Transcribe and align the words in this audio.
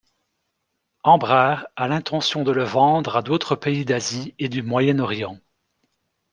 Embraer 1.03 1.67
a 1.75 1.87
l'intention 1.87 2.41
de 2.43 2.51
le 2.51 2.63
vendre 2.63 3.17
à 3.17 3.21
d'autres 3.21 3.55
pays 3.55 3.85
d'Asie 3.85 4.33
et 4.39 4.49
du 4.49 4.63
Moyen-Orient. 4.63 5.37